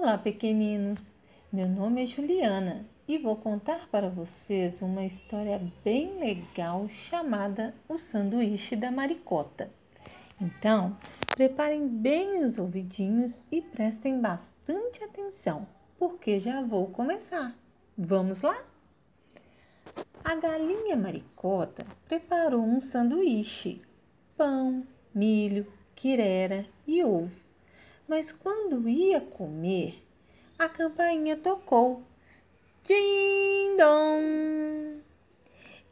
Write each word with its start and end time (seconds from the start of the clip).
Olá, 0.00 0.16
pequeninos! 0.16 1.12
Meu 1.52 1.68
nome 1.68 2.04
é 2.04 2.06
Juliana 2.06 2.86
e 3.08 3.18
vou 3.18 3.34
contar 3.34 3.88
para 3.88 4.08
vocês 4.08 4.80
uma 4.80 5.04
história 5.04 5.60
bem 5.84 6.20
legal 6.20 6.88
chamada 6.88 7.74
O 7.88 7.98
Sanduíche 7.98 8.76
da 8.76 8.92
Maricota. 8.92 9.68
Então, 10.40 10.96
preparem 11.34 11.88
bem 11.88 12.44
os 12.44 12.60
ouvidinhos 12.60 13.42
e 13.50 13.60
prestem 13.60 14.20
bastante 14.20 15.02
atenção, 15.02 15.66
porque 15.98 16.38
já 16.38 16.62
vou 16.62 16.86
começar. 16.86 17.52
Vamos 17.98 18.42
lá? 18.42 18.56
A 20.22 20.36
galinha 20.36 20.96
maricota 20.96 21.84
preparou 22.06 22.62
um 22.62 22.80
sanduíche: 22.80 23.82
pão, 24.36 24.86
milho, 25.12 25.66
quirera 25.96 26.64
e 26.86 27.02
ovo 27.02 27.47
mas 28.08 28.32
quando 28.32 28.88
ia 28.88 29.20
comer, 29.20 30.02
a 30.58 30.68
campainha 30.68 31.36
tocou. 31.36 32.02
Din 32.84 33.76
dom! 33.76 35.00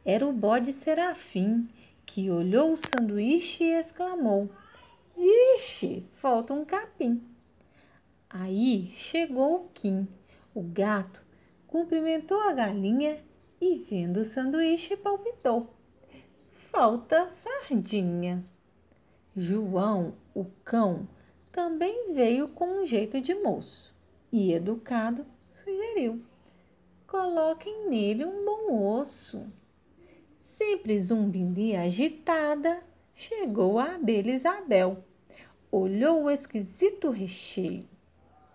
Era 0.03 0.27
o 0.27 0.33
bode 0.33 0.73
serafim 0.73 1.69
que 2.05 2.31
olhou 2.31 2.73
o 2.73 2.77
sanduíche 2.77 3.65
e 3.65 3.79
exclamou: 3.79 4.49
Vixe, 5.15 6.05
falta 6.13 6.53
um 6.53 6.65
capim. 6.65 7.21
Aí 8.29 8.87
chegou 8.95 9.55
o 9.55 9.69
Kim, 9.69 10.07
o 10.55 10.61
gato, 10.63 11.21
cumprimentou 11.67 12.39
a 12.41 12.53
galinha 12.53 13.23
e, 13.61 13.77
vendo 13.77 14.21
o 14.21 14.25
sanduíche, 14.25 14.97
palpitou: 14.97 15.71
Falta 16.71 17.29
sardinha. 17.29 18.43
João, 19.35 20.15
o 20.33 20.45
cão, 20.63 21.07
também 21.57 22.13
veio 22.13 22.49
com 22.49 22.81
um 22.81 22.85
jeito 22.85 23.19
de 23.19 23.33
moço 23.33 23.91
e, 24.31 24.53
educado, 24.53 25.25
sugeriu: 25.51 26.21
coloquem 27.07 27.89
nele 27.89 28.23
um 28.25 28.45
bom 28.45 28.99
osso. 28.99 29.43
Sempre 30.39 30.99
Zumbili 30.99 31.75
agitada, 31.75 32.83
chegou 33.11 33.79
a 33.79 33.95
abelha 33.95 34.35
Isabel. 34.35 35.03
Olhou 35.71 36.25
o 36.25 36.29
esquisito 36.29 37.09
recheio. 37.09 37.89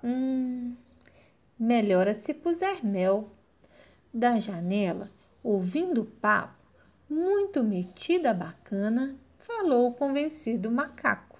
Hum, 0.04 0.76
melhora 1.58 2.14
se 2.14 2.32
puser 2.32 2.86
mel. 2.86 3.30
Da 4.14 4.38
janela, 4.38 5.10
ouvindo 5.42 6.02
o 6.02 6.06
papo, 6.06 6.54
muito 7.10 7.64
metida 7.64 8.32
bacana, 8.32 9.16
falou 9.38 9.88
o 9.88 9.94
convencido 9.94 10.70
macaco. 10.70 11.31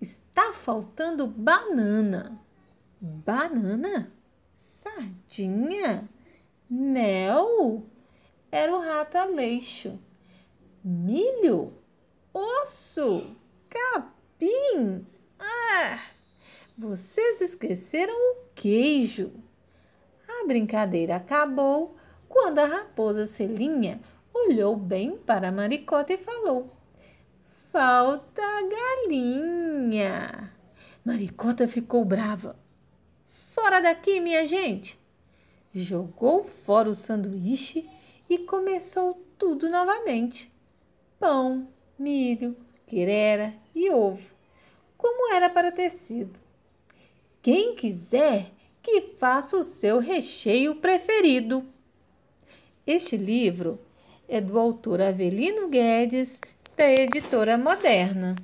Está 0.00 0.52
faltando 0.52 1.26
banana. 1.26 2.38
Banana? 3.00 4.12
Sardinha? 4.50 6.08
Mel? 6.68 7.84
Era 8.50 8.74
o 8.74 8.80
rato 8.80 9.16
Aleixo. 9.16 9.98
Milho? 10.82 11.72
Osso? 12.32 13.36
Capim? 13.68 15.06
Ah! 15.38 16.00
Vocês 16.76 17.40
esqueceram 17.40 18.14
o 18.14 18.36
queijo. 18.54 19.32
A 20.28 20.46
brincadeira 20.46 21.16
acabou 21.16 21.96
quando 22.28 22.58
a 22.58 22.66
raposa 22.66 23.26
Celinha 23.26 24.00
olhou 24.32 24.76
bem 24.76 25.16
para 25.16 25.48
a 25.48 25.52
maricota 25.52 26.12
e 26.12 26.18
falou: 26.18 26.70
Falta 27.74 28.40
galinha. 28.68 30.52
Maricota 31.04 31.66
ficou 31.66 32.04
brava. 32.04 32.56
Fora 33.26 33.80
daqui, 33.80 34.20
minha 34.20 34.46
gente! 34.46 34.96
Jogou 35.72 36.44
fora 36.44 36.88
o 36.88 36.94
sanduíche 36.94 37.90
e 38.30 38.38
começou 38.38 39.20
tudo 39.36 39.68
novamente: 39.68 40.54
pão, 41.18 41.66
milho, 41.98 42.56
querera 42.86 43.52
e 43.74 43.90
ovo, 43.90 44.36
como 44.96 45.34
era 45.34 45.50
para 45.50 45.72
ter 45.72 45.90
sido. 45.90 46.38
Quem 47.42 47.74
quiser 47.74 48.52
que 48.84 49.00
faça 49.18 49.56
o 49.56 49.64
seu 49.64 49.98
recheio 49.98 50.76
preferido. 50.76 51.66
Este 52.86 53.16
livro 53.16 53.80
é 54.28 54.40
do 54.40 54.60
autor 54.60 55.00
Avelino 55.00 55.68
Guedes 55.68 56.38
da 56.76 56.84
editora 56.84 57.56
Moderna. 57.56 58.36